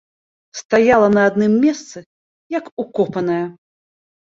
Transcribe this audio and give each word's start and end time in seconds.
Стаяла 0.61 1.09
на 1.17 1.21
адным 1.31 1.53
месцы 1.67 2.03
як 2.57 2.73
укопаная. 2.87 3.41